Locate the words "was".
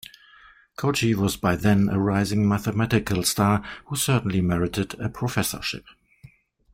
1.13-1.37